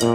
[0.00, 0.06] お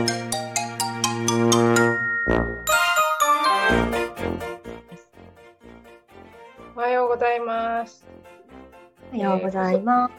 [6.79, 8.07] はようございます。
[9.11, 10.13] おはようございます。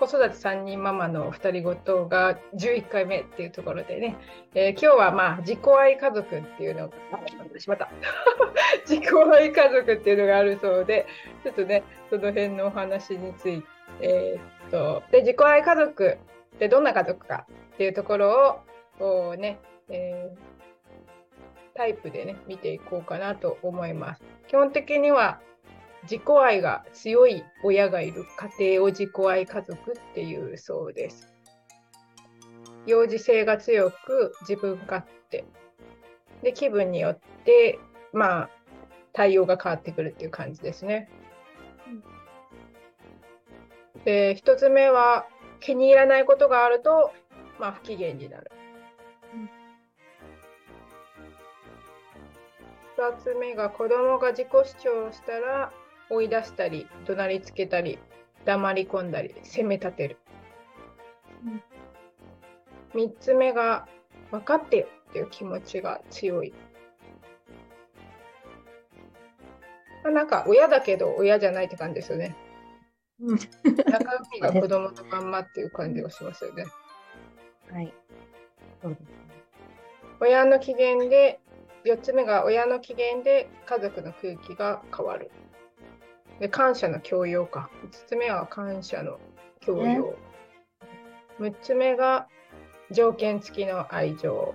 [0.00, 4.16] 子育て3人ママの二人ごとが11回目っていうところでね、
[4.56, 7.18] えー今日はまあ自己愛家族っていうのが、あ
[7.60, 7.88] しまった。
[8.84, 11.06] 自己愛家族っていうのがあるそうで、
[11.44, 13.68] ちょっとね、その辺のお話について、
[14.00, 16.18] えーっと、で、自己愛家族
[16.56, 20.56] ってどんな家族かっていうところを、こうね、えー
[21.76, 24.22] タイプでね、見ていこうかなと思います。
[24.48, 25.40] 基本的には
[26.04, 28.24] 自己愛が強い親がいる
[28.58, 31.32] 家庭を自己愛家族っていうそうです。
[32.86, 35.44] 幼児性が強く自分勝手。
[36.42, 37.78] で、気分によって、
[38.12, 38.50] まあ、
[39.12, 41.10] 対応が変わってくるっていう感じですね。
[44.04, 45.26] で、一つ目は、
[45.66, 47.12] 気に入らないことがあると、
[47.58, 48.52] まあ、不機嫌になる。
[52.96, 55.72] 二つ目が子供が自己主張をしたら
[56.08, 57.98] 追い出したり怒鳴りつけたり
[58.44, 60.18] 黙り込んだり責め立てる。
[62.94, 63.88] 三つ目が
[64.30, 66.54] 分かってよっていう気持ちが強い。
[70.04, 72.36] まあなんか親だけど親じゃないって感じですよね。
[73.20, 73.48] うん中
[74.32, 76.66] 身が子供のまんまっていう感じがしますよね。
[77.72, 77.92] はい。
[78.82, 79.08] そうですね。
[80.20, 81.40] 親の機嫌で
[81.84, 85.30] 4つ目が親の機嫌で家族の空気が変わる。
[86.40, 87.70] で感謝の強要か。
[87.84, 89.18] 5つ目は感謝の
[89.60, 90.14] 強要。
[91.40, 92.28] 6つ目が
[92.90, 94.54] 条件付きの愛情。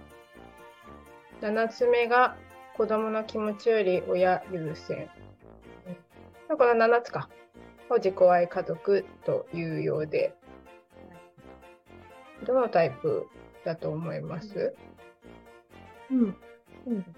[1.42, 2.36] 7つ目が
[2.78, 5.10] 子供の気持ちより親優先。
[6.48, 7.30] この7つか。
[7.92, 10.34] を自己愛家族というようで、
[12.46, 13.28] どのタイプ
[13.66, 14.74] だと思います
[16.10, 16.36] うん。
[16.84, 17.14] そうですね。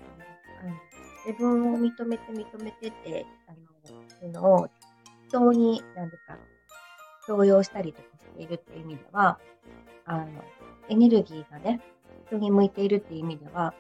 [1.25, 4.69] 自分を認めて認めてって、あの、いうのを
[5.29, 6.37] 人に、なんですか、
[7.25, 9.39] 強要したりとかしているっていう意味では、
[10.05, 10.27] あの、
[10.89, 11.81] エネルギーがね、
[12.27, 13.73] 人に向いているっていう意味では、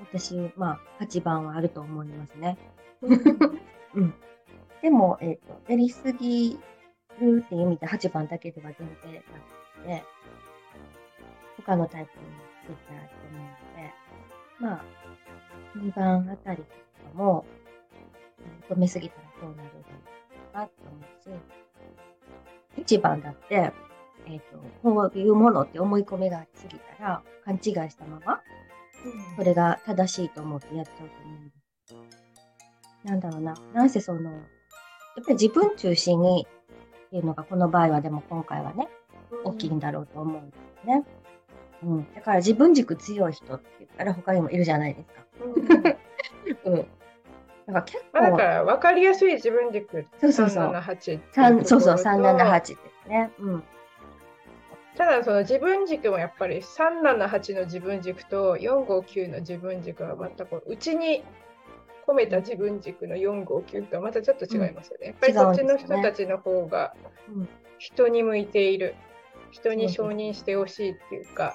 [0.00, 2.56] 私、まあ、8番はあると思いますね。
[3.94, 4.14] うん。
[4.84, 6.58] でも、えっ、と、やりすぎ
[7.18, 10.04] るっていう意味で8番だけでは全然なくて、
[11.56, 12.26] 他のタイプに
[12.66, 13.14] ついてあると
[14.60, 14.84] 思うので、まあ、
[15.78, 17.46] 2番あたりとかも、
[18.68, 19.80] 求めすぎたらこうなるだろ
[20.52, 21.32] うなって思
[22.76, 23.72] うし、1番だって、
[24.26, 28.42] えっ、と、こういうものって思い込みがありすぎたら、勘違いしたまま、
[29.38, 33.04] それが正しいと思ってやっちゃうと思うんです。
[33.04, 33.54] なんだろうな。
[33.72, 34.30] なんせその、
[35.16, 36.46] やっぱり自分中心に
[37.06, 38.88] っていうのがこの場合はでも今回はね、
[39.44, 41.04] 大きいんだろうと思うんですね。
[41.82, 42.14] うん。
[42.14, 45.24] だから自分軸強い人って言ったら他にもいるじゃないですか。
[46.64, 46.76] うん。
[46.76, 46.88] だか
[47.66, 51.30] ら結まあ、だか構、ら分かりやすい自分軸そうそうそう378って
[51.64, 52.66] そうそう、ところと378で
[53.04, 53.30] すね。
[53.38, 53.62] うん。
[54.96, 61.24] ただその自分軸もやっぱり378の自分軸と459の自分軸はまたこう内に
[62.06, 65.08] 込めた自分軸の459とはまたちょっと違いますよね。
[65.08, 66.94] やっぱりそっちの人たちの方が
[67.28, 67.48] うん。
[67.78, 68.94] 人に向いている
[69.50, 71.54] 人に承認してほしいっていうか、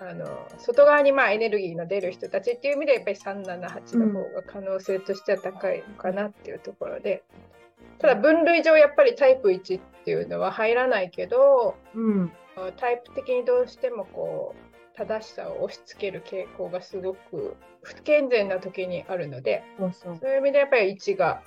[0.00, 0.26] あの
[0.58, 7.24] 外側にまあエネルギーの出る人たちっていう意味でやっぱり378の方が可能性としては高いのかなっていうところで、
[7.98, 12.32] ただ分類上やっぱりタイプ1っていうのは入らないけどうん。
[12.78, 14.65] タイプ的にどうしてもこう
[14.96, 19.62] 正しさを押し付ける傾向がすごく不健全な時にあるので
[19.92, 21.42] そういう意味でやっぱり1が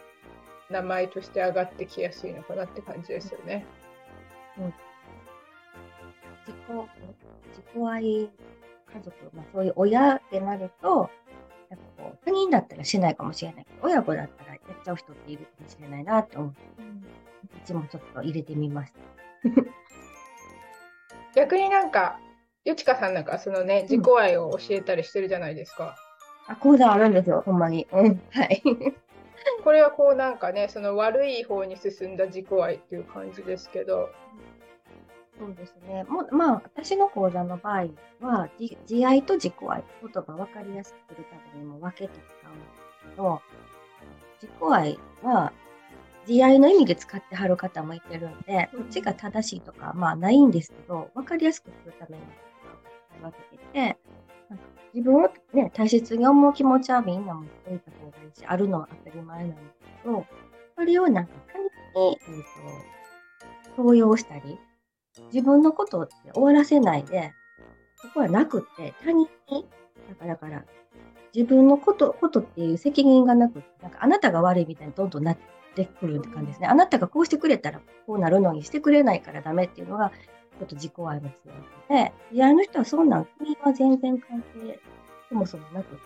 [0.69, 3.65] 名前として上がってきやすいのかなって感じですよね。
[6.45, 6.57] 自己、
[7.49, 8.29] 自己愛
[8.93, 11.09] 家族、まあそういう親ってなると、
[11.69, 18.99] やっぱこう、他人だったらしないかもしれないけど、親子だったらやっちゃう人っているかもしれないなって思って、うちもちょっと入れてみました。
[21.35, 22.19] 逆になんか
[22.65, 25.95] よちかさんなんかそのね自己愛を教えたりしてるじゃないですか。
[26.47, 27.87] あ、講座あるんですよ、ほんまに。
[27.91, 28.21] うん。
[28.31, 28.61] はい。
[29.63, 34.09] これはこうなんかねその悪い方に進んだ自己愛っていう感じですけど
[35.39, 36.03] そうですね。
[36.03, 37.87] もう、まあ、私の講座の場合
[38.19, 43.41] は、自自愛と自己愛、言葉分かりやすくするためにも分けて使うんですけど、
[44.41, 45.53] 自己愛は、
[46.27, 52.23] 自愛の意味で使ってはる方もいてるんで、こっちが正しいとか、まあないんですけど、分かりやすくするために
[53.21, 53.97] 分けてて、
[54.49, 59.61] なんか自分をね、大切に思う気持ちはみんな持っておいた方がいいし、あるのは当たり前なんです
[60.03, 60.25] けど、
[60.75, 61.59] それをなんか他
[61.93, 62.43] 人に、えっ、
[63.75, 64.57] と、強要したり、
[65.33, 67.33] 自分のことって終わらせないで、
[67.95, 69.67] そこはなくって、他人に、
[70.09, 70.63] だから、だから
[71.33, 75.37] 自分のこと、ことっていう責任がなくなんかあなたが悪いみたいにどんどんなっ
[75.75, 76.67] てくるって感じですね。
[76.67, 80.11] あなたがこうしてくれたらこうなるのにしてくれないからダメっていうのが、
[80.59, 84.79] ちょっと自己愛の強いので、いや、あの人はそんなん、国は全然関係、
[85.29, 85.97] そもそもなく、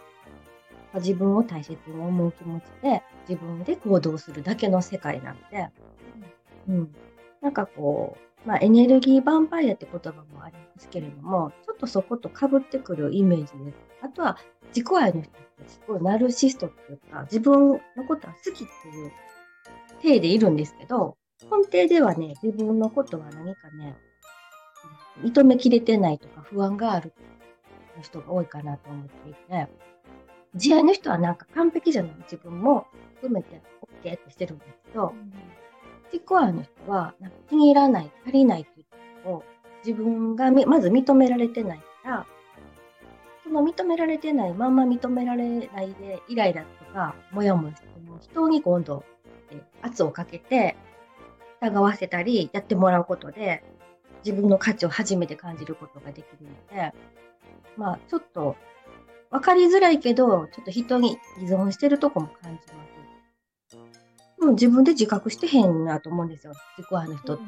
[0.96, 5.70] 自分を大切に思う気持ちで、自分で行動するだけの世界なので、
[6.68, 6.96] うん。
[7.42, 8.16] なんかこ
[8.46, 13.78] う、まあ、エネルギーヴァンパイアって言葉もありますけれども、ちょっとそこと被ってくるイメージです。
[14.02, 19.12] あとは、自己愛の人ってすごいナルシストっていうか、自分のことは好きっていう
[20.02, 23.96] 体でいるんですけど、根底ではね、自分のことは何かね、
[25.22, 27.14] 認めきれてないとか不安がある
[28.02, 29.68] 人が多いかなと思っていて、
[30.54, 32.16] 自愛の人はなんか完璧じゃない。
[32.24, 33.62] 自分も含めて
[34.04, 35.14] OK ってしてるんですけど、
[36.12, 38.86] 自己愛の人はなんか気に入らない、足りないっていう
[39.24, 39.44] ことを
[39.86, 42.26] 自分がまず認められてないから、
[43.44, 49.04] その認められてないまんま認められないでイライラとかモヤモヤしても人に今度
[49.82, 50.78] 圧をかけて
[51.62, 53.64] 疑わせたりやってもらうことで
[54.26, 56.94] 自分の価値を初めて感じることができるので、
[57.78, 58.56] まあちょっと
[59.32, 62.94] 分かりづらいけど、ちょっと人に依存してるとこも感じます。
[64.40, 67.44] でも自分で自覚してへんなと思うんですよ、自己愛の人って。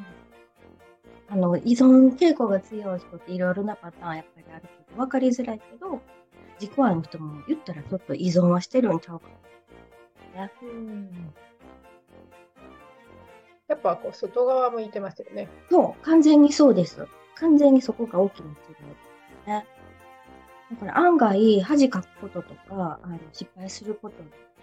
[1.28, 6.00] あの、依存傾向が強い人っていろいろなパターンやっぱりあるけど、分かりづらいけど、
[6.60, 9.26] 自己愛の人も言ったらちょっと依存はしてるんちゃうか
[10.36, 10.44] な。
[10.46, 10.52] ね。
[13.68, 15.48] やっぱこう外側向いてますよね。
[15.70, 17.06] そう、完全にそうです。
[17.34, 18.56] 完全にそこが大きな違いで
[19.42, 19.66] すね。
[20.70, 24.16] だから案外、恥かくこととか、あの失敗すること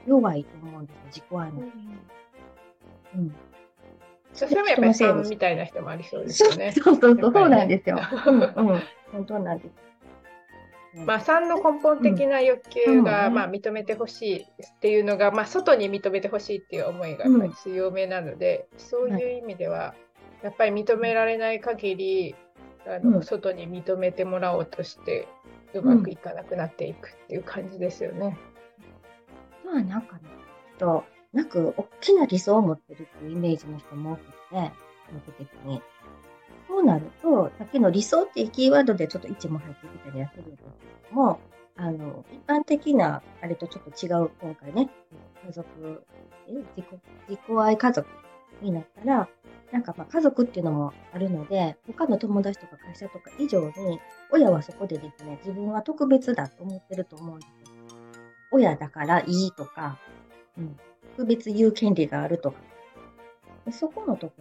[0.05, 1.71] 弱いと思うんですよ、自己愛の人。
[3.15, 3.35] うん。
[4.33, 6.71] それもやっぱり3みたいな人もありそうですよね。
[6.71, 7.99] そうそうそう、そうなんですよ。
[8.25, 8.81] うんうん。
[9.13, 9.71] 本当なんです。
[10.95, 19.95] まあ、3の根本的な欲求が、うんまあ、認めてほしいっていうのが、まあ、外に認めてほしいっていう思いがやっぱり強めなので、そういう意味では
[20.43, 22.35] やっぱり認められない限り
[22.85, 23.23] あの、うん。
[23.23, 25.27] 外に認めてもらおうとして
[25.73, 28.37] うまくいかなくなっていくっていう感じですよね。
[29.65, 30.21] まあなんかね、
[30.77, 34.71] と、なく、大きな理想を持ってるっていうイメージの人も多くて、
[35.13, 35.81] 僕的に。
[36.73, 41.39] そうなると、さっきの理想っていうキーワードでちょっと位置も入ってきたりはするんですけども、
[41.75, 44.89] あの、一般的な、あれとちょっと違う、今回ね、
[45.45, 46.03] 家族、
[46.47, 46.85] え自己、
[47.29, 48.07] 自己愛家族
[48.63, 49.29] になったら、
[49.71, 53.99] なんかまあ家族っていうのもあるので、他の友達とか会社とか以上に、
[54.31, 57.51] 親はそこでですね、自分は特別だと思ってると思うんです。
[58.51, 59.99] 親だからいいとか、
[60.57, 60.75] うん、
[61.17, 62.57] 特別言う権利があるとか。
[63.65, 64.33] でそこのとこ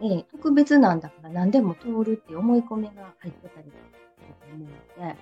[0.00, 5.16] ろに、特別なんだから何でも通るっていう思い込みが入ってたりすると思うので、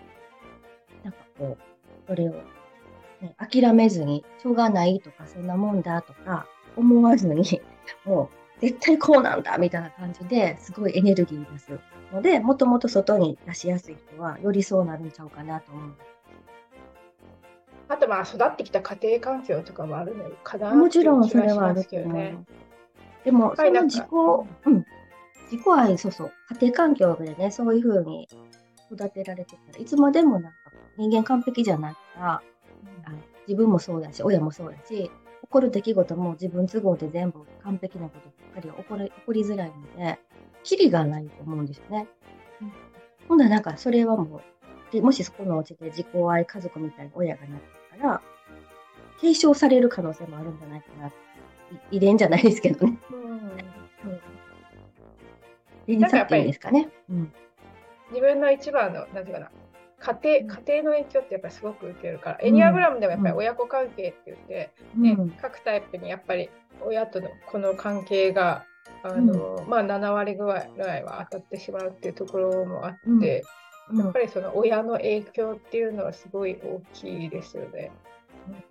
[1.04, 1.58] なんかこう、
[2.06, 2.32] それを、
[3.22, 6.46] ね、諦めずに、しょうがないとか、そんなもんだとか、
[6.76, 7.62] 思わずに、
[8.04, 11.80] もう、絶対こうなんだみたいな感じですごいエネルギー出す
[12.12, 15.92] ので、もともと外に出しやすい人は、よりそうなるんちゃうかなと思う
[17.88, 22.38] あとまあ育ってきた家庭環境とかもあるのかなもちろんそれはあるけどね。
[23.24, 24.04] でも、その自己、
[24.66, 24.86] うん、
[25.50, 28.28] 自己愛、そうそう、家庭環境でね、そういうふうに
[28.92, 30.58] 育てられてたらいつまでもなんか
[30.96, 32.42] 人間完璧じゃないから、あ
[33.46, 35.10] 自分もそうだし、親もそうだし、起
[35.48, 40.18] こる出来事も自分都合で全部完璧なことばっかりは起こり起こりづらいので、
[40.62, 42.06] キリがないと思うんですよね。
[43.28, 47.60] ほんならなんかそれはもう、でもしそこのうちで自己愛家族みたいな親がなっ
[47.98, 48.22] たら、
[49.20, 51.08] 継承される可能性もあるんじゃないかな。
[51.08, 51.12] い
[51.90, 52.98] 遺伝じゃないですけどね。
[53.10, 53.40] うん。
[55.86, 56.88] 連鎖っていうんですかね。
[57.08, 57.32] うん。
[58.10, 59.50] 自分の一番の、なんていうかな、
[60.00, 62.48] 家庭、家庭の影響ってやっぱりすごく受けるから、うん。
[62.48, 65.30] エニアグラムでもやっぱり親子関係って言って、ねうん。
[65.30, 66.50] 各タイプにやっぱり
[66.82, 68.64] 親とのこの関係が、
[69.02, 70.64] あのまあ、7割ぐら
[70.98, 73.44] いは当たってしまうっていうところもあって、
[73.90, 73.98] うん。
[73.98, 77.90] やっぱりその親の影響っていうのはすごい大きいですよね。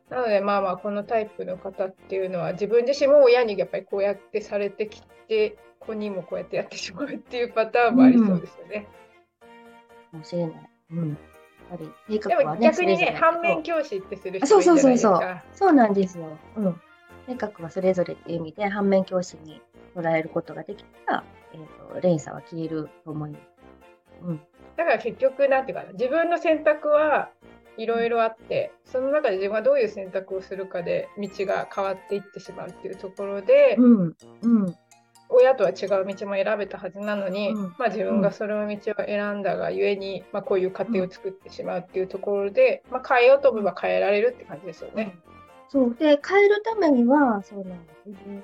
[0.09, 8.87] なのでまあまあこのタイプの方っていうのは自分自身も親にやっぱりこうやってされてきて子にもこうやってやってしまうっていうパターンもありそうですよね。
[10.11, 10.69] かもしれない。
[10.91, 11.09] うん。
[11.09, 11.17] やっ
[11.69, 11.77] ぱ
[12.09, 14.75] り性でも、逆にね反面教師ってするあそう人い。
[14.75, 14.95] るじそうゃない。
[14.95, 15.09] ですか。
[15.11, 15.41] そうそう。
[15.53, 16.25] そうなんですよ。
[16.57, 16.81] うん。
[17.27, 18.35] 性格はそれぞれってい。
[18.35, 19.61] う意味で反面教師に
[19.95, 21.59] 捉えることができたら、えっ、
[21.93, 23.31] と、連鎖は消えると思い。
[23.31, 23.41] ます。
[24.23, 24.41] うん。
[24.77, 25.75] だから結局なんてい。
[25.75, 27.29] うかな自分の選択は
[27.79, 34.15] いろいろあってその中で自分がどういう選択をするかで道が変わっていってしまうっていうところで、うん。
[34.41, 34.75] うん。
[35.29, 45.15] 親とは違う道も選べたはずなのに、うんまあ、自分がその道を選んだがゆえに、まあ、こういう家庭を作ってしまうっていうところで、まあ、変えようと思えば変えられるって感じですよね。
[45.69, 45.95] そう。
[45.95, 48.09] で、変えるためには、そうなんです。
[48.09, 48.43] 自分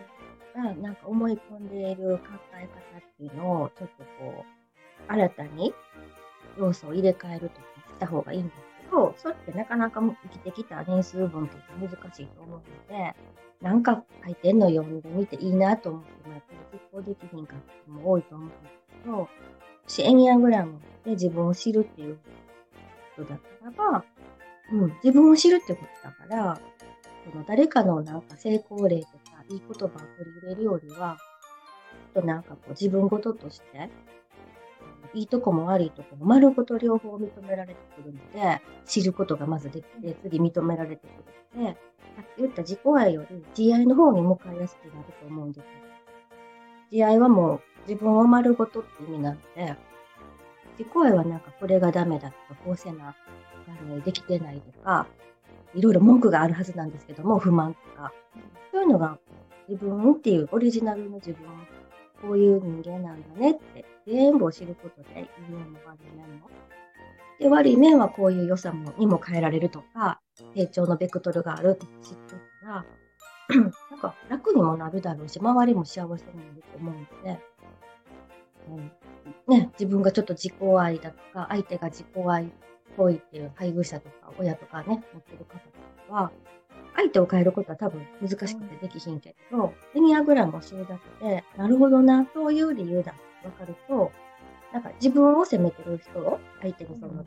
[0.56, 2.24] がなんか思い込んでいる考
[2.54, 4.46] え方っていうのを、ちょっとこ
[5.10, 5.74] う、新たに
[6.60, 7.62] 要素を入れ替えるとか
[7.96, 13.15] した方がいいんですけど、それってなかなか生きてきた年数分って難しいと思うので、
[13.62, 18.62] なんか書いてんの読んでみていいなと思っても、やっぱり実行できひんかった人も多いと思うんです
[19.04, 19.30] けど、も
[19.88, 22.18] しエニアグラムで自分を知るっていう
[23.15, 24.06] ことだったらば、
[24.72, 26.60] うん、自分を知るってことだから、
[27.32, 29.92] その誰かのなんか成功例とかいい言葉を取
[30.25, 31.18] り入れるよりは、
[32.13, 33.89] ちょっとなんかこう自分事として、
[35.16, 41.78] いいとこも悪いとこも丸ごと両方認められてくるので、知ることがまずできて、次認められてくるので、
[42.16, 45.64] さっき言った自己愛より自愛の方に向かいやすくなると思うんですよ。
[46.92, 49.76] 自愛はもう自分を丸ごとって意味なので、
[50.78, 53.16] 自己愛はなんかこれがダメだとか、こうせな、
[53.68, 55.08] あのできてないとか、
[55.74, 58.14] いろいろ文句があるはずなんですけども、不満とか。
[58.72, 59.18] そういうのが
[59.70, 61.48] 自分っていうオリジナルの自分、
[62.22, 66.50] こういう人間なんだねって全部を知ることで、いい面も悪い面も。
[67.40, 70.22] で、悪い面はこういう良さもにも変えられるとか、
[70.56, 72.86] 成長のベクトルがあるとか知ってたら、
[73.92, 77.40] なんか楽にもなるだろうし、周りも幸せになると思うので、
[78.70, 78.92] うん
[79.48, 82.48] ね、自分がちょっと自己愛だとか、相手が自己愛っ
[82.98, 85.70] ぽいっていう配偶者とか親とかね、持ってる方と
[86.10, 86.32] かは、
[86.96, 94.12] 相手を変えることは多分難しくてできひんけど、エニアグラムを知るだけで、なるほどな、そういう理由だっ分かると、
[94.74, 97.25] なんか自分を責めてる人を相手にその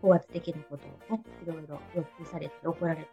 [0.00, 3.08] 高圧的なことをね、いろいろ要求されて怒られて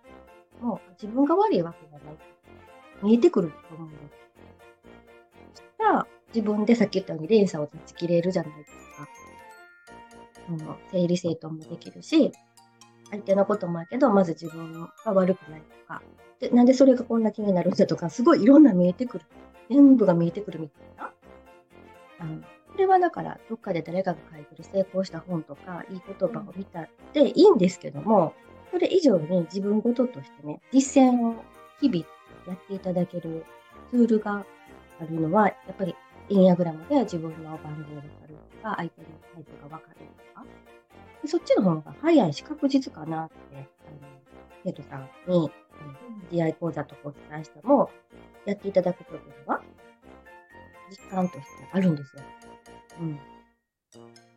[0.61, 2.17] も、自分が悪いわけじゃない。
[3.03, 4.01] 見えてくると思うんです。
[5.53, 9.07] そしたら、自分でさっき言ったように連鎖を断ち切れるじゃないですか。
[10.49, 10.57] うん、
[10.91, 12.31] 整理整頓もできるし、
[13.11, 16.01] 相手のこともやけど、まず自分が悪くないとか、
[16.39, 19.25] でなんでそれがこんな気になるんだとか、すごいいろんな見えてくる。
[19.69, 21.13] 全部が見えてくるみたいな。
[22.19, 28.33] あのこれはだから、どっかで誰かが書いてる成功した本とか、いい言葉を見たっていいんですけども、
[28.71, 31.43] それ以上に自分事としてね、実践を
[31.81, 32.05] 日々
[32.47, 33.43] やっていただける
[33.89, 34.45] ツールが
[35.01, 35.95] あるのは、やっぱり
[36.29, 39.97] インアグラムで自分の番号が分かるとか、相手のタイプが分かる
[40.33, 40.45] とか、
[41.23, 43.67] でそっちの方が早いし確実かなって、
[44.63, 45.51] 生徒さんに、
[46.31, 47.89] うん、DI 講座とかお伝えしても、
[48.45, 49.61] やっていただくことでは、
[50.89, 52.23] 実感としてあるんですよ。
[53.01, 53.19] うん。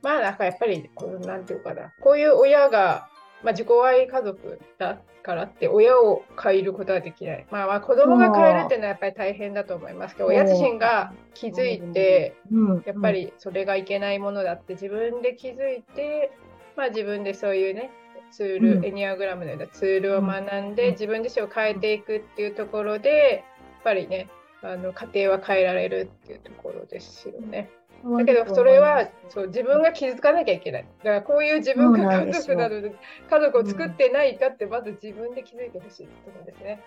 [0.02, 3.08] まあなんかやっぱりこうなんていうかなこういう親が、
[3.42, 7.46] まあ、自己愛家族だからって親を変えることはできない。
[7.50, 12.36] まあまあ子供が変えるっていうのはやっぱり大変だと思いますけど親自身が気づいて、
[12.84, 16.32] やっぱりそれがいけないものだって自分で気づいて、
[16.76, 17.90] まあ、自分でそういうね
[18.32, 24.28] ツール、うんエニアグラムのようなツールを学んで、自分自身を変えていくっていうところでやっぱりね
[24.62, 27.70] あの家庭は変えられるっていうところですよね。
[28.04, 30.86] うん、だけどそれはそう自分が気づかなきゃいけない。
[30.98, 32.94] だからこういう自分が家族なので
[33.30, 36.80] 家族を作ってないかってまず自分で気づいてほしいってことですね。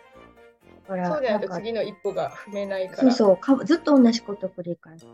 [0.88, 3.01] そうじゃないと次の一歩が踏めないから。
[3.01, 5.08] そうそうか、ずっと同じこと繰り返す。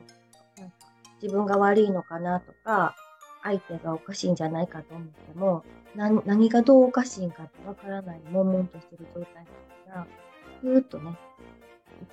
[1.22, 2.96] 自分が悪いのかなとか、
[3.44, 5.63] 相手がおかしいんじゃないかと思っても、
[5.96, 9.46] 何何がどうおかしいんかってわからない、悶々としてる状態
[9.88, 10.08] だから、
[10.63, 11.18] ずーっとね、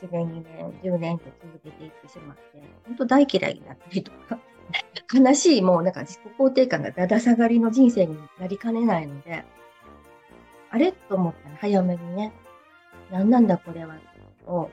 [0.02, 2.42] 1年、2年、10年って続けていってしまって、
[2.86, 4.38] 本当大嫌いになったりとか、
[5.12, 9.44] 悲しい、もうなんか自己肯定感がだだ下がりの人生になりかねないので、
[10.70, 12.32] あれと思ったら早めにね、
[13.10, 13.96] 何なんだこれは、
[14.46, 14.70] を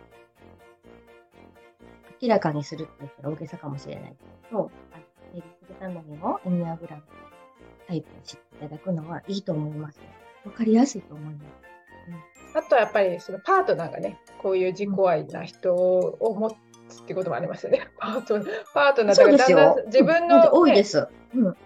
[2.22, 4.16] 明らかにするって言ったら大げさかもしれない
[4.50, 4.98] けど、あ
[5.34, 7.04] 整理するためにもエニアグラム
[7.88, 10.00] タイプを知っていただくのはいいと思います。
[10.46, 11.42] わかりやすいと思いま
[12.34, 12.35] す。
[12.56, 16.50] あとはやっぱりそのパートナーがね、こういう自己愛な人を持
[16.88, 17.88] つってこともありますよね。
[18.00, 18.40] パート
[18.74, 19.86] パートナーだからだんだよん。
[19.88, 21.08] 自分うんの、ね多いです。
[21.36, 21.58] うん。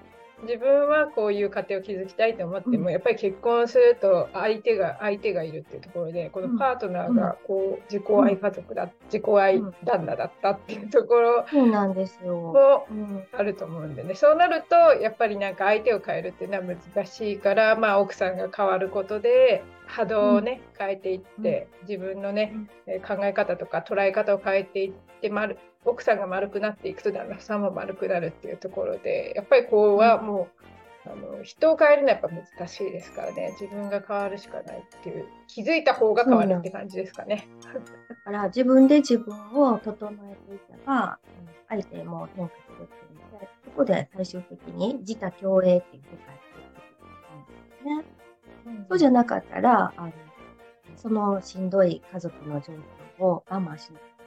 [0.43, 2.91] 自分はこういう家庭を築きたいと思っても、うん。
[2.91, 12.33] やっぱり結婚すると相手が相手がいるっていうところでこのパートナーがこう自己愛家族だ、自己愛旦那だったっていうところそうなんですよ。
[12.33, 13.23] もうん。
[13.31, 14.15] あると思うんでね。
[14.15, 22.55] そうなるとやっぱりなんか相手を変えるっていうのは難しいから、まあ、奥さんが変わることで波動をね、変えていって自分のね、
[22.85, 30.59] えー考え方とか捉え方を変えていって丸奥さんが丸くなっていくと旦那さんも丸くなるっていうところでやっぱりこうはもう
[31.05, 37.47] あの人を変えるのはやっぱ難しいですからね自分が変わるしかないっていう気づいた方が変わるって感じですかね。
[38.09, 41.17] だから自分で自分を整えていけば
[41.69, 48.19] 相手も変化するっていうのでそこで最終的に自他共栄っていう世界っていうことなんですね。
[48.65, 50.13] うん、そうじゃなかったらあの
[50.97, 52.73] そのしんどい家族の状
[53.17, 54.19] 況を我慢しなきゃい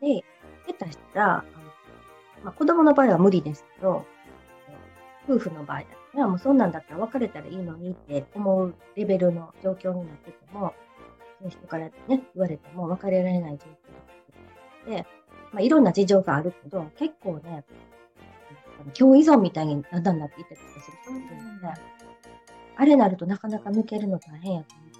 [0.00, 0.24] けないで
[0.66, 1.42] 下手したあの、
[2.44, 4.06] まあ、子供の場合は無理ですけど
[5.28, 10.74] 夫婦の場合だったら、もうそんなんだったら別れたらいいのにって思うレベルの状況になってても、
[11.38, 13.64] そういう人からね、言われても別れられない状
[14.86, 15.08] 況になってて、
[15.52, 17.64] まあ、いろんな事情があるけど、結構ね、
[18.92, 21.68] 共依存みたいにだんだんなっていったりとかする人もいるので、
[22.76, 24.93] あれなるとなかなか抜けるの大変やと思う。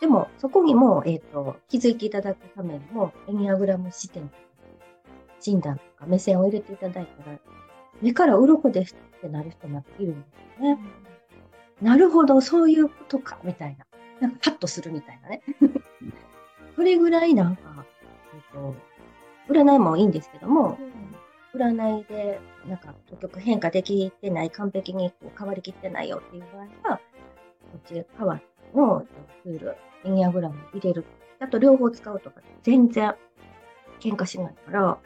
[0.00, 4.30] でも、そこにも、えっ、ー、と、気づいていただくためにも、エニアグラム視点、
[5.40, 7.38] 診断とか目線を入れていただいたら、
[8.00, 10.26] 目から鱗ですってなる人もいるんで
[10.58, 10.78] すよね。
[11.80, 13.86] なるほど、そういうことか、みたいな。
[14.20, 15.42] なんかパッとするみたいなね。
[16.76, 17.84] それぐらいなんか、
[18.34, 18.74] えっと、
[19.48, 20.78] 占いもいいんですけども、
[21.54, 27.02] 占いで、なんか、結局変化できてない、完璧にこう変わりきってないよっていう場合は、こ
[27.78, 29.06] っち、パワーの
[29.42, 31.04] ツール、エニアグラム入れる。
[31.40, 33.14] あと、両方使うとか、全然
[34.00, 34.98] 喧嘩しないから、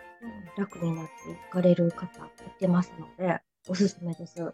[0.56, 4.42] 楽になっていかれる方いてますので、おすすめです。
[4.42, 4.52] うん、や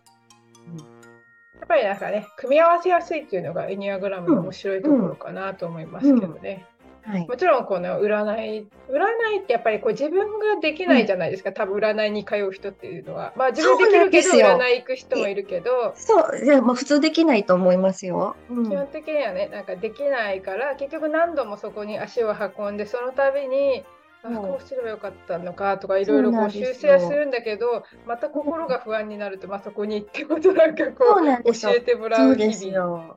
[1.64, 6.66] っぱりなんかね、組み合わせやすいっていうのがエニアグラムの面白いところかなと思いますけどね。
[7.06, 8.98] はい、もちろんこの占い占
[9.34, 13.32] いってやっぱりこう自分ができないじゃないですか、うん、多分占いに通う人っていうのは。
[13.36, 15.92] まあ自分できるけど占い行く人もいるけど。
[15.96, 16.44] そう。
[16.44, 23.84] でも普通できないと思いますよ、うん、基本的にはねなんかできないから結局何度もそこに足を運んでその度に
[24.24, 33.16] あこうすればよかったのかとかいろいろこう修正はするんだけどまた心が不安になると、まあ、そこに行ってことなんかこう教えてもらう日々。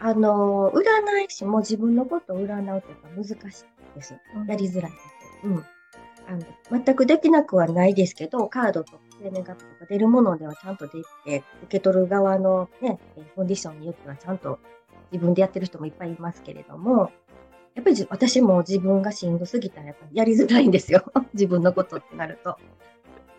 [0.00, 4.14] あの占い師も自分のことを占うというか難しいです。
[4.48, 5.46] やりづらいです。
[5.46, 5.64] うん。
[6.26, 12.98] あの全くできなくはないですけど、カードとか生年月日とか出るものではちゃんとできて、受け取る側のね、
[13.36, 14.58] コンディションによってはちゃんと
[15.12, 17.10] 自分でやってる人もいっぱいいますけれども、
[17.74, 21.04] やっぱり私も自分がしんどすぎたらやっぱやりづらいんですよ。
[21.34, 22.56] 自分のことってなると。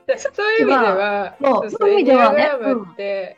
[0.17, 2.50] そういう意味では、そうそういう意味ではね。
[2.91, 3.38] って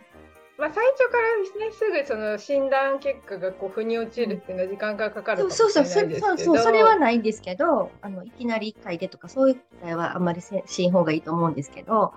[0.57, 12.13] まあ、最初からね、すぐその診断結果がこう腑に落ちるっていうのは時間がかかるかもしれないですけど、そうそうそれはないんですけど、あのいきなり1回でとかそういう機会はあんまりしん方がいいと思うんですけど、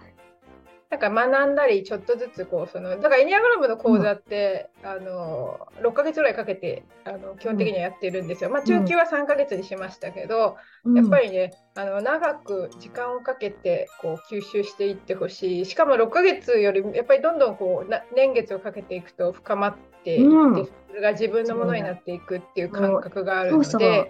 [0.96, 8.50] なんか学んだりちょっとずつこうそのだからエニアグラムの講座って、うん、あの6ヶ月ぐらいかけてあの基本的にはやってるんですよ。
[8.50, 23.64] まあ中級は3ヶ月にしましたけど、うん、やっぱりねあの長く時間をかけてこう吸収していってほしいしかも6ヶ月よりやっぱりどんどんこうな年月をかけていくと深まっていって、うん、それが自分のものになっていくっていう感覚があるので。
[23.64, 24.09] そうそう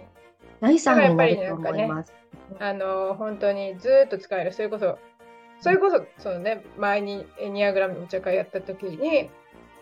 [0.59, 2.13] 第3になると思います。
[2.59, 4.97] あの本当にずっと使えるそれこそ
[5.61, 9.29] それこそそのね前にエニアグラムのお茶会やった時に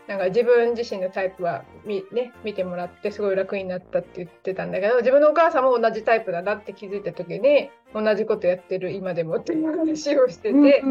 [0.08, 10.84] なんか自分自身のタイプはみ、ね、見てもらってすごい楽になったって言ってたんだけど自分のお母さんも同じタイプだなって気づいた時に同じことやってる今でもっていう話をしてて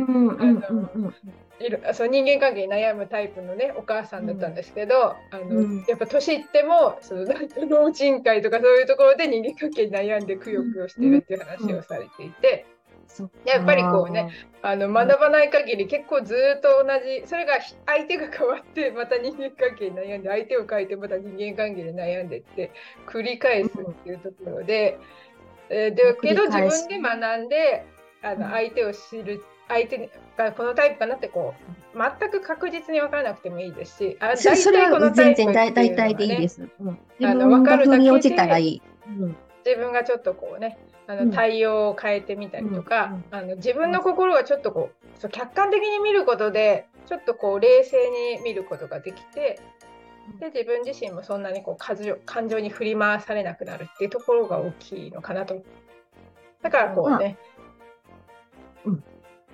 [2.09, 7.25] 人間関係に悩むタイプのねお母さんだったんですけど、あの、うん、やっぱ年いってもその
[7.69, 12.67] 老人会とかそういうところで人間関係に悩んでくよくよしてるっていう話をされていて。
[13.45, 14.31] やっぱりこうね
[14.63, 17.55] あの学ばない限り結構ずっと同じそれが
[17.87, 22.73] 相手が変わってまた人間関係に悩んで相手を変えてまた人間関係で悩んでって
[23.07, 24.99] 繰り返すっていうところで、
[25.71, 27.87] うん、えー、だけど自分で学んで
[28.23, 31.55] あの相手を知る相手がこのタイプかなってこ
[31.95, 36.69] う全く確実に分からなくてもいいですしあ大体このタイプっていうのは、ね、大体でいいです。
[36.81, 47.97] うん、あの分かるだけで、うん、自分がちょっとこうねあの対応を変えてみたりとか、あの自分の心がちょっとこうそう客観的に見ることでちょっとこう冷静
[48.37, 49.61] に見ることができて
[50.41, 55.63] で自分自身もそんなにこう感情感情に振り回されなくなるっていうところが大きいのかなと。
[56.63, 57.37] だからこうね、
[58.87, 59.05] うん、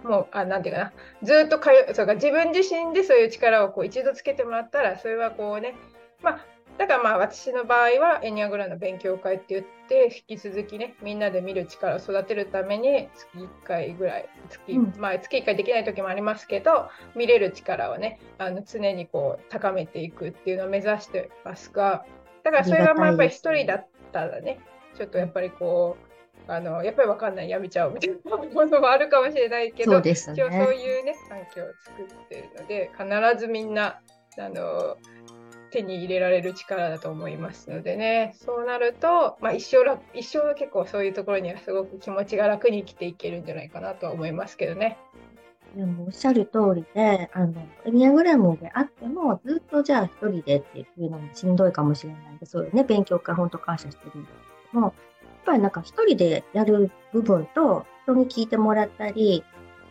[0.05, 0.93] もうあなんていうかな。
[1.23, 5.75] ずっとかよそうか自分自身でそういう力をこう一度つけてもらったらそれはこうね
[6.23, 6.47] まあ
[6.81, 22.07] だからまあ私の場合はエニアグラの勉強会って言って引き続きねみんなで見る力を育てるために月1回ぐらい月,、まあ、月1回できない時もありますけど見れる力をねあの常にこう高めていくっていうのを目指してますが
[22.45, 24.59] だからそれがまあやっぱり1人だったらね
[24.97, 25.99] ちょっとやっぱりこ
[26.49, 30.35] うあのやっぱり分かんないやめちゃうみたいなものもあるかもしれないけどそうですね。
[30.35, 34.01] 一応そういうね環境を作ってるので必ずみんな
[34.39, 34.97] あの
[35.71, 38.35] 手に入れられる力だと思いますのでね。
[38.37, 44.99] そうなると、まあ、一生楽一生結構そういうところにはすごく気持ちが楽に生きていけるんじゃないかなとは思いますけどね。
[45.77, 47.55] でもおっしゃる通りで、あの、
[47.87, 54.35] エニアグラムであっても、ずっとじゃあ一人でっていうのもしんどいかもしれないんで、そういうね、勉強会本当感謝してるんです
[54.73, 54.95] けども、やっ
[55.45, 59.45] ぱりなんか一人でやる部分と、人に聞いてもらったり、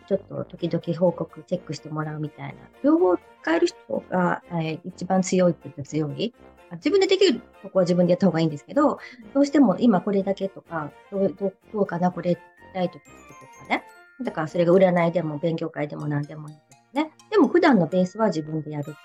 [0.10, 6.34] ちょっと時々報告チェックしてもらうみたいな、両方使える人が、えー一番強いって言ったら強い。
[6.74, 8.98] 自分でできるとこは自分でやった方がいいんですけど、
[9.36, 12.38] どうしても今これだけとか、どうどどうかな、これし
[12.74, 13.16] たいときとか
[13.70, 13.84] ね。
[14.24, 17.12] だからそれが占いでも勉強会でも何でもいいですね。
[17.30, 18.96] でも普段のベースは自分でやる。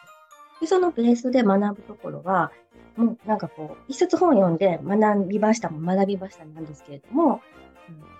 [0.62, 2.50] でそのベースで学ぶところは、
[2.96, 7.42] もうなんかこう、一冊本読んで学びましたも学びましたなんですけれども、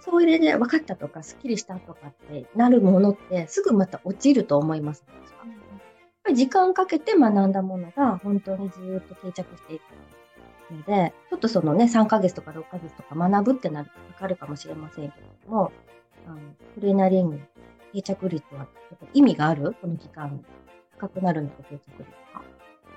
[0.01, 5.05] それで分かったとか、スッキリしたとかってなるものって、すぐまた落ちると思います。
[5.07, 5.57] 私はやっ
[6.25, 9.83] ぱり時間かけて学んだものが本当にずっと定着していく
[10.73, 15.73] ので、ちょっとそのね、3ヶ月とか6ヶ月とか学ぶってなるかかるかもしれませんけれども、
[16.27, 16.39] あの
[16.75, 17.41] トレーナリング
[17.93, 19.75] 定着率はやっぱ意味がある？
[19.81, 20.45] この期間
[20.99, 22.43] 高くなるので定着率が。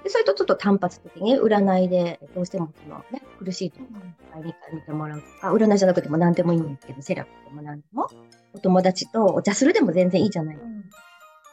[0.07, 3.85] でそれとちょっと単発的に占いでどうしてもその、ね、苦しいとか
[4.35, 8.07] 2回見てもらうとか、占いじゃなくても何でもいいんですけど、セラピーでも何でも、
[8.53, 10.73] お友達とお茶するでも全然いいじゃないですか。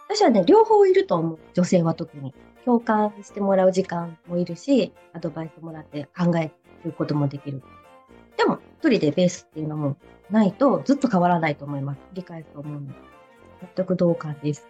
[0.09, 1.39] 私はね、両方いると思う。
[1.53, 2.33] 女性は特に。
[2.65, 6.53] 共感してもらう時間もいるし、アドバイスもらって考え
[6.85, 7.61] ることもできる。
[8.37, 9.97] でも、一人でベースっていうのも
[10.31, 12.01] ないとずっと変わらないと思います。
[12.13, 12.95] 理解すと思うので。
[13.77, 14.69] 全く同感です。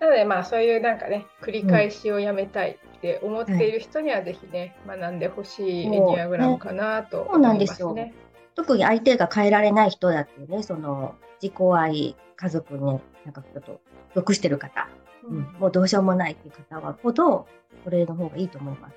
[0.00, 8.14] なのでまあそういうなんかね繰り返しをやめたいって思っている人にはぜひね、学んでほしいエニアグラムかなとそうなん思いですよますね。
[8.54, 12.80] 特に相手が変えられない人だってね、その、自己愛、家族に
[13.24, 13.80] なんかちょっと
[14.14, 14.88] 属してる方、
[15.24, 17.46] ううんん、もうどうしようもないっていう方はほど、
[17.84, 18.96] これの方がいいと思います。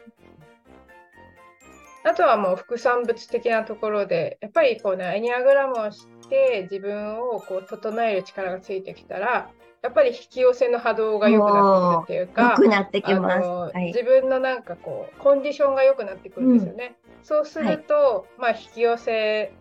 [2.06, 9.50] あとはもう副産物的なところでやっぱりこうねエニアグラムを知って自分をこう整える力がついてきたら
[9.84, 13.39] やっぱり引き寄せの波動が良くなってくるっていうか良くなってきあます。
[13.41, 13.88] のはい。
[13.88, 16.96] 自分のなんかこうコンディションが良くなってくるんですよね。
[17.22, 19.52] そうすると、まあ引き寄せ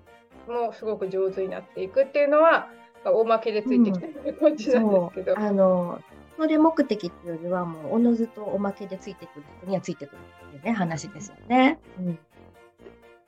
[0.48, 2.68] もすごく上手になっていくっていうのは
[3.04, 5.38] まあ大まけでついてきてる感じなんですけど。
[5.38, 6.00] あの、
[6.37, 11.78] それ目的っていうよりは、もう、おのずとおまけでついてくる人にはついてくるっていうね、話ですよね。
[11.98, 12.18] うん。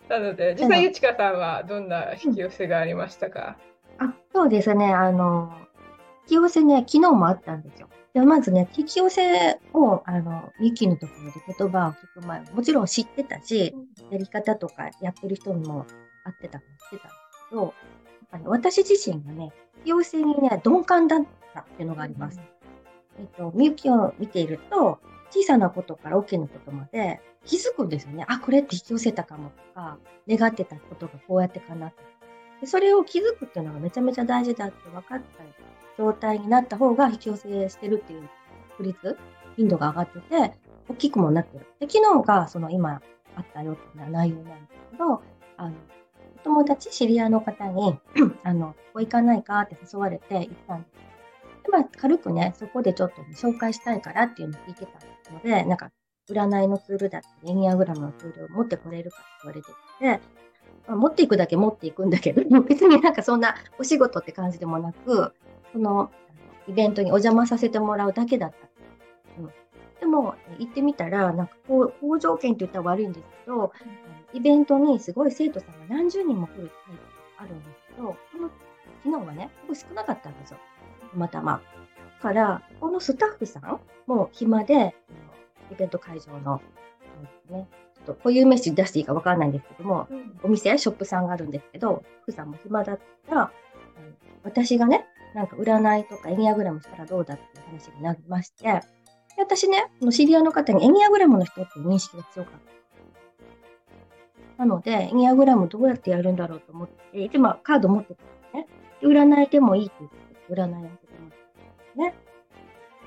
[0.09, 3.57] なので実際ゆちかさんはどんな引き寄せがありましたか、
[3.99, 4.93] あ、そうですね。
[4.93, 5.65] あの、引
[6.27, 7.89] き寄せね、昨日もあったんですよ。
[8.15, 13.75] でまずね、引き寄せを、あの、ミキのところで言葉を聞く前、もちろん知ってたし、
[14.11, 15.85] やり方とかやってる人にも
[16.25, 17.75] 会ってたから知ってたんですけど、
[18.47, 22.41] 私自身がね、引き寄せにね、鈍感だったっていうのがあります。
[23.19, 28.25] えっと、みゆきを見ていると、小さなことから大きなことまで気づくんですよね。
[28.29, 31.97] あ、これって引き寄せたかもとか、願ってたことがこうやって叶った。
[32.65, 38.29] でそれを気づくっていうのがめちゃめちゃ大事だって分かった状態になった方が引き寄せしてるっていう
[38.71, 39.19] 確率、
[39.55, 40.53] 頻度が上がってて、
[40.89, 41.67] 大きくもなってる。
[41.79, 43.03] で、昨日がその今
[43.37, 45.23] あったよっていう内容なんですけど、
[45.59, 45.75] あの、
[46.37, 47.99] お友達、知り合いの方に、
[48.45, 50.93] あの、ここ行かないかって誘われて行ったんです。
[51.65, 55.91] で、まあ、軽くね、そこでちょっと、ね、紹介したいからっていうのを聞いてたので、なんか、
[56.31, 60.45] 占いのツールだったり、エニアグラムのツールを持ってこれるかって言われてて、
[60.89, 65.33] 持っていくだけ持っていくんだけど、 別になんかそんなお仕事って感じでもなく、
[65.73, 66.11] その、
[66.69, 68.57] イベントにお邪魔させてもらうだけだった。
[69.39, 69.53] うん、
[70.01, 73.73] でも、行ってみたら、なんかこう、好条件って言ったら悪いんですけど、
[74.33, 77.03] イベントにすごい生徒さんが何十人も来るタイプ
[77.39, 78.51] があるんですけど、この
[79.05, 80.59] 昨日はね、すごい少なかったんですよ。
[81.13, 81.63] たまたま。
[82.23, 84.95] だから、このスタッフさんも暇で、
[85.71, 86.61] イベント会場の、
[87.51, 87.69] ね、
[88.05, 90.09] と固有名詞出していいかわからないんですけども、
[90.43, 93.51] お店、ショップさんがあるんですけど、福さんも暇だったら、うん
[94.45, 98.83] 私がね、なんか占いとかエニアグラムしたらどうだっていう話になりまして、で
[99.39, 102.55] 私ね、その知り合いの方にエニアグラムの人っていう認識が強かっ
[104.57, 104.65] た。
[104.65, 108.67] なので、エニアグラムどうやってやるんだろうと思って、一応まあカード持ってたんですね。
[109.01, 110.17] で占いでもいいって言って、
[110.51, 111.37] 占いやってたんで
[111.95, 112.15] すね。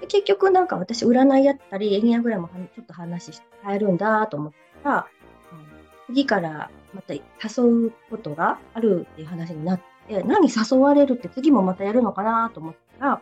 [0.02, 5.08] で結局なんか私占いやったり、エニアグラムはちょっと話して変えるんだと思ったら、
[5.52, 5.68] うん
[6.08, 13.22] 次からまた誘うことがあるっていう話になって、何誘われるって次もまたやるのかなと思ったら、あ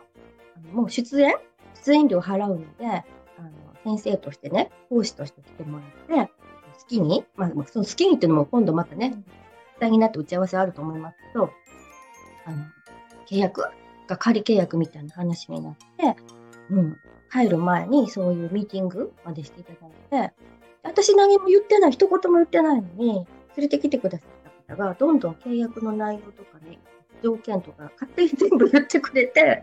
[0.68, 1.34] のもう出演？
[1.84, 3.02] 出演料払うので、あ
[3.42, 6.32] の先生としてね、講師として来てもらって、
[6.80, 9.14] 好きに、まあ、その好きにっていうのも今度またね、
[9.80, 11.50] 対になって打ち合わせあると思いますけど、
[12.46, 12.64] あの、
[13.28, 13.64] 契約？
[14.06, 16.16] が仮契約みたいな話になって、
[16.70, 16.96] うん、
[17.32, 20.32] 帰る前にそういうミーティングまでしていただいて、
[20.86, 26.78] 私何も言ってない、一言も言ってないのに、連れてきてくださった方が、どんどん契約の内容とかね、
[27.22, 29.60] 条件とか勝手に全部言ってくれて、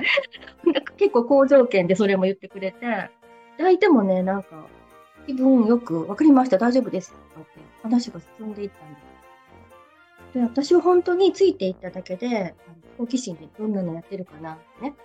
[0.65, 3.09] なんか結構好条件でそれも言ってくれて、
[3.57, 4.65] 相手もね、なんか
[5.25, 7.45] 気分よく、わかりました、大丈夫ですって
[7.81, 10.33] 話が進んでいったんです。
[10.33, 12.55] で、私は本当についていっただけで、
[12.97, 14.95] 好奇心でどんなのやってるかなね、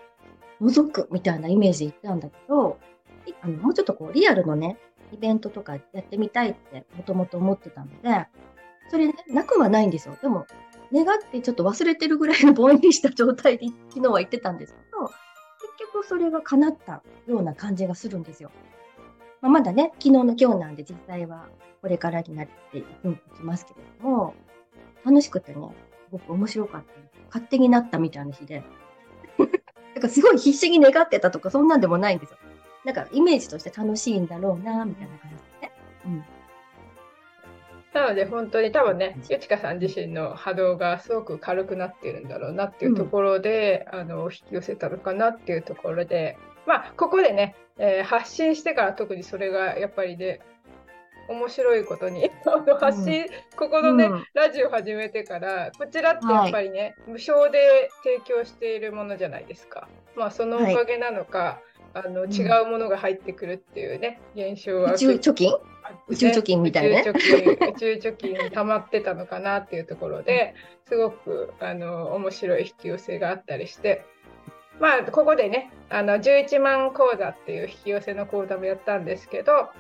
[0.61, 2.79] 覗くみたいなイメージで言ったんだけど、
[3.43, 4.79] あのもうちょっとこうリアルのね、
[5.13, 8.27] イベントとかやってみたいってもともと思ってたので、
[8.91, 10.17] それね、なくはないんですよ。
[10.21, 10.47] でも、
[10.93, 18.51] 願ってちょっと忘れてるぐらいのぼんやりした状態で昨日は言ってたんですけど、結局それが叶ったような感じがするんですよ。
[19.41, 21.47] まあ、まだね、昨日の今日なんで実際は
[21.83, 24.35] これからになっていきますけれども、
[25.05, 25.61] 楽しくてね、
[26.07, 26.89] すごく面白かった。
[27.29, 28.65] 勝手になったみたいな日で。
[29.95, 32.39] なんかすごい必死に願ってたとかそんなんでもないんですよ。
[32.89, 35.67] なんかイメージとして楽しいんだろうな、みたいな感じで。
[35.67, 35.73] ね。
[36.07, 36.25] うん。
[37.93, 50.41] なので本当に多分ね、ゆちかさん自身の波動がすごく軽くなっているんだろうなっていうところで、うん、あの引き寄せたのかなっていうところで、まあ、ここでね、えー、発信してから特にそれがやっぱりで、
[51.29, 52.31] 面白いことに
[52.81, 59.89] 発信、うん、ここのね、うん、ラジオ始めてからこちらってやっぱりね、はい、無償で提供しているものじゃないですか。
[60.17, 64.95] まあそのおかげなのか、はい、あの違うものが入ってくるっていうね、現象は。
[64.95, 65.53] 宇宙貯金？
[66.09, 70.55] 宇宙貯金みたいな、ね、宇宙貯金、 宇宙貯まってたのかなっていうところで、
[70.87, 74.05] すごくあの面白い引き寄せがあったりして。
[74.81, 79.71] まあ、ここでね、あの11万講座っていう引き寄せの講座もやったんですけど、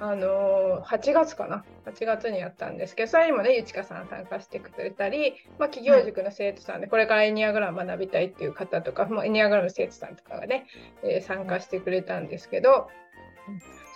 [0.00, 10.66] あの8月かな？8月にやったんですけどそれにもねゆちかさん参加してくれたり、まあ、企業塾の生徒さんで、これからエニアグラム学びたいっていう方とか、まあ、エニアグラムの生徒さんとかがね、
[11.02, 12.88] えー、参加してくれたんですけど、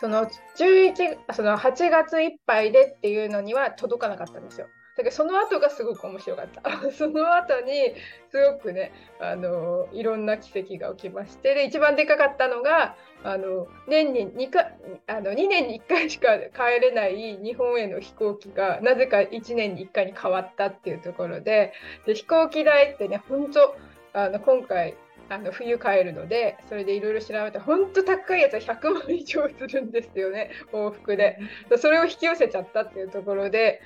[0.01, 4.67] その11その8月いっぱいでっていうのには届かなかったんですよ。
[4.97, 6.63] だからその後がすごく面白かった。
[6.93, 7.95] その後に
[8.31, 14.69] すごくね、あのいろんな奇跡が起きまして、で一番でかかったのが、あの年に 2, か
[15.07, 21.73] あの2年に1回しか帰れない日本への飛行機がなぜか1年に1回に変わったっていうところで、
[22.05, 23.75] で飛行機代ってね、本当
[24.13, 24.95] あの今回
[25.31, 31.39] あの冬帰るのでそれでいろいろ調べたら本当高いやつは100万以上するんですよね往復で
[31.79, 33.81] それを引き寄せちゃったっていうところで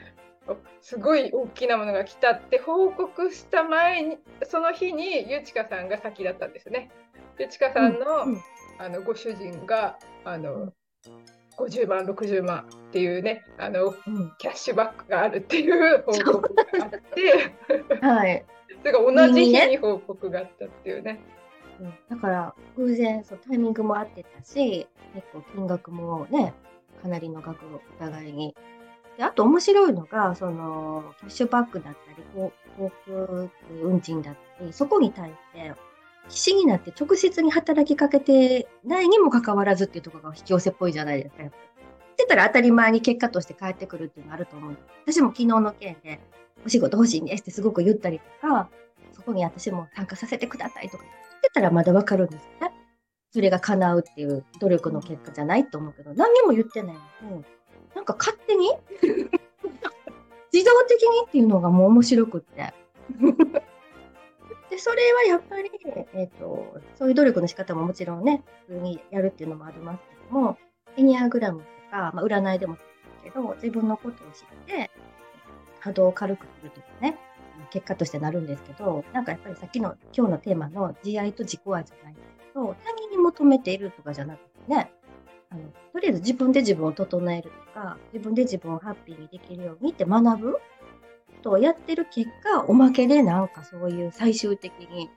[0.80, 6.90] すごい大きなものが来たって報告した前にその日にゆちかさんが先だったんですね。
[7.38, 8.42] ゆちかさんのうん、
[8.78, 10.72] あのご主人があの、
[11.58, 18.44] 50万60万っていうねあの、うん、キャッシュバックがあるっていう報告があってはい、
[18.80, 21.20] それが同じ日に報告があったっていうね。
[21.80, 26.54] うん、だから偶然そうタイミングも合ってたし結構金額もね
[27.02, 28.56] かなりの額をお互いに
[29.16, 32.52] であと面白いのが、その、キャッシュバックだったり、航
[33.06, 33.48] 空
[33.82, 35.74] 運賃だったり、そこに対して、
[36.28, 41.44] 必死になって直接に働きかけてないにもかかわらずっていうところが引き寄せっぽいじゃないですか。
[41.44, 41.50] っ
[42.16, 44.76] てたら当たり前に結果として返ってくるっていうのがあると思う。
[45.04, 46.18] 私も昨日の件で、
[46.64, 48.68] お仕事欲しいんですってすごく言ったりとか、
[49.12, 52.72] そこに私も参加させてくださいとか言ってたらまだわかるんですね。
[53.30, 57.44] それが叶うっていう努力の結果じゃないと思うけど、何にも言ってないのに、
[57.96, 58.70] なんか勝手に？
[60.52, 62.74] 自動的にっていうのがもう面白くって。
[64.70, 65.70] でそれはやっぱり、
[66.12, 70.58] えーと、そういう努力の仕方ももちろんね、普通にやるっていうのもありますけども、
[70.96, 74.90] エニアグラムとか、まあ、占いでもそうですけど、自分のことを知って、
[75.80, 77.16] 波動を軽くするとかね、
[77.70, 84.90] 結果としてなるんですけど、なんかやっぱりさっきの今日のテーマの慈愛と自己愛じゃないんですけど、他人に求めているとかじゃなくてね、
[85.50, 90.56] あのとりあえず自分で自分を整えるか自分で自分をハッピーにできるようにって学ぶ。
[91.42, 95.10] とをやってる結果おまけでなんかそういう最終的に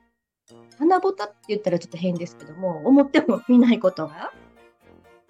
[0.77, 4.31] 花ぼたって言ったらちょっと変ですけども思っても見ないことが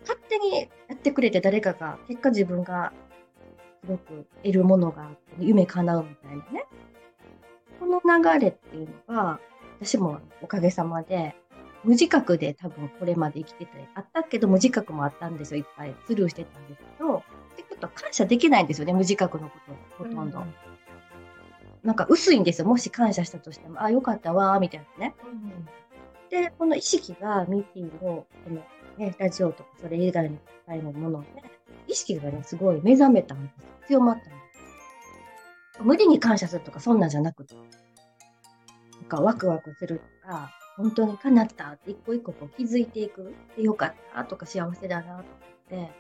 [0.02, 2.92] 勝手にやってくれて誰かが結果自分が
[3.82, 6.66] すごく得るものが夢叶うみたいなね。
[7.80, 9.40] この流れっていうのが
[9.80, 11.36] 私もおかげさまで
[11.84, 15.96] 無自覚で多分これまで生きてて、あったけど無自覚もあったんですよ、いっぱい。
[16.06, 17.24] スルーしてたんですけど、
[17.56, 19.58] でちょっと感謝できないんですよね、無自覚のこ
[19.98, 20.40] と、ほとんど。
[20.40, 20.54] うん、
[21.84, 25.16] なんか薄いんですよ、もし感謝したとしても、あ、よかったわ、みたいなね。
[25.24, 25.68] うん、
[26.30, 28.62] で、この意識がミーティングを、この
[28.98, 31.28] ね、ラジオとかそれ以外のものをね、
[31.88, 33.88] 意識がね、すごい目覚めたんです。
[33.88, 35.82] 強まったんです。
[35.82, 41.68] 無理に感謝するとかそんなんじゃなくて、なんかワクワクするとか、本当に叶った。
[41.72, 43.36] って一個一個こう気づいていく。
[43.58, 44.24] でよかった。
[44.24, 45.26] とか幸せだなと思っ
[45.70, 45.92] て、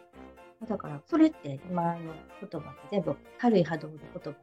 [0.68, 2.00] だからそれって今の
[2.42, 4.38] 言葉って全部軽い波動の言葉だか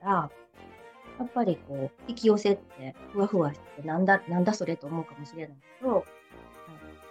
[0.00, 0.30] ら、
[1.18, 6.04] やっぱりこう、引き寄せってふわふわしてなんだ、なんだそれと思うかもしれないけど、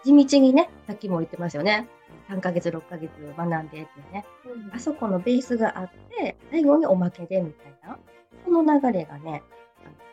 [0.04, 1.88] 地道にね、さっきも言ってますよね。
[2.30, 8.00] 3ヶ月、6ヶ月学んでってね、うん、あそこのベースがあって、最後におまけでみたいな、
[8.44, 9.44] その流れがね、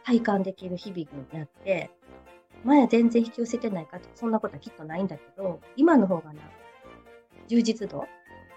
[0.04, 1.90] 体感できる日々になって、
[2.64, 6.40] 前は全然引き寄せてないかとそんなことはきっとないんだけど、今の方がな、
[7.48, 8.06] 充実度、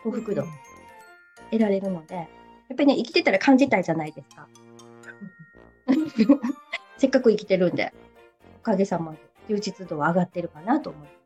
[0.03, 0.43] 幸福度、
[1.51, 2.27] 得られるので、やっ
[2.75, 4.47] ぱりね、生きてたら感じたいじゃないですか。
[6.97, 7.93] せっかく生きてるんで、
[8.57, 11.09] おかげさまで充実度は上がってるかなと思って。
[11.09, 11.20] は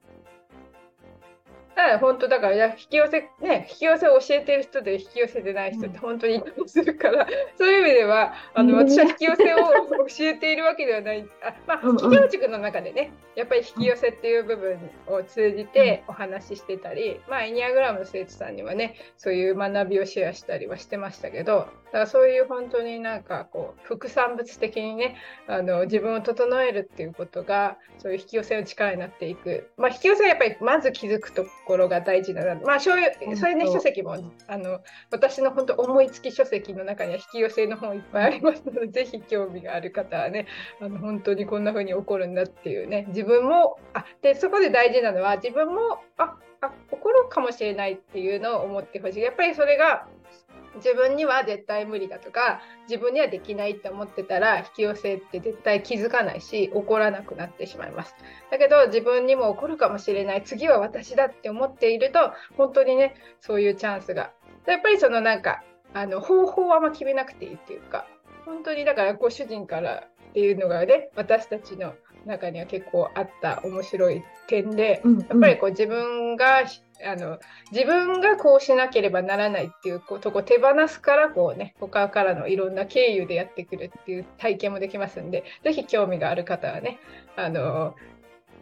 [1.94, 11.26] い、本当だから引き寄せね引き寄せを教えてる人で引き寄せてない人って本当にいたりするから、うん、そういう意味ではあの私は引き寄せを教えているわけではない。
[11.44, 25.16] あまあ企業塾の中でねやっぱり引き寄せっていう部分を通じてお話ししてたり、まあエニアグラムの生徒さんにはねそういう学びをシェアしたりはしてましたけどだからそういう本当になんかこう副産物的にね
[25.48, 34.80] あの自分を整えるっていうことがそういう引き寄せの力になっていく、まあ、引き寄せはやっぱりまず気づくところが大事だな、まあ、そういうそういうね書籍もあの
[35.12, 40.48] 私の本当思いつき書籍の中には引き寄せの本いっぱいありますので ぜひ興味がある方はね
[40.80, 43.06] あの本当にこんな風に起こるんだっていうね。
[43.10, 49.24] 自分もあでそこで大事なのは自分もああ起こるかもしれないっていうのを思ってほしい。
[49.24, 50.08] やっぱりそれが
[50.76, 58.16] 自分には絶対無理だとか自分にはできないって思ってたら引き寄せって絶対気づかないし起こらなくなってしまいます。
[58.52, 60.44] だけど自分にも起こるかもしれない。
[60.44, 64.32] 次は私だって思っていると本当にねそういうチャンスが。
[64.66, 68.08] やっぱりそのなんかあの方法はあんま決めなくていいっていうか。
[68.46, 71.94] 本当にだからご主人からっていうのがね私たちの
[72.26, 76.64] 中には結構あった面白い点で、やっぱりこう自分が
[77.06, 77.40] あの
[77.72, 87.00] 自分がこうしなければならないっていうことを手放すからこうね他からのいろんな経由でやってくるっていう体験もできますんで是非興味がある方はね
[87.36, 87.96] あの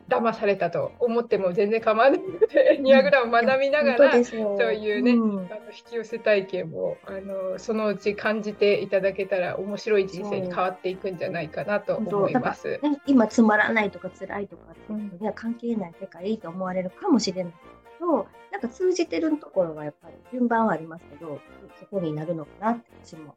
[0.09, 4.39] 騙されたと思っても全然構わないので、ニアグラム学びながら、そう
[4.73, 12.79] いうね、うん、あの引き寄せ体験もあのそのうち感じていただけたら面白い人生に変わっていくんじゃないかなと思います。
[12.83, 17.53] ね、今つまらないとか辛いとかっていうのは関係ない世界と思われるかもしれない
[18.03, 21.39] けど、なんか通じてるところはやっぱり順番はありますけど、
[21.79, 23.35] そこになるのかなって私も、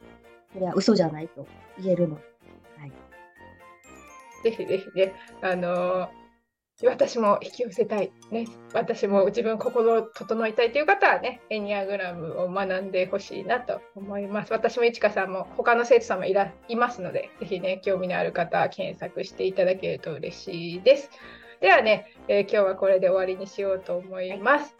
[0.52, 1.46] それは嘘じゃないと
[1.80, 2.22] 言えるので。
[2.78, 2.92] はい、
[4.42, 6.08] ぜひぜひね、あのー
[6.84, 14.52] 私も引き寄せたい、ね、私も自分心を整えたいという方はね、エニアグラムを学んでほしいなと思います。
[14.52, 21.10] 私もいちかさんも他の生徒さんもいらいますので、ぜひね、興味のある方は検索していただけると嬉しいです。
[21.60, 24.76] ではね、えー、今日はこれで終わりにしようと思います。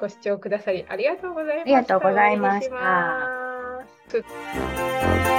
[0.00, 1.64] ご視聴くださりありがとうございました。
[1.64, 5.35] ありがとうございました。